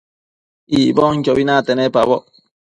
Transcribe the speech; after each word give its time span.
Icbonquiobi 0.77 1.43
nate 1.47 1.71
nepaboc 1.75 2.23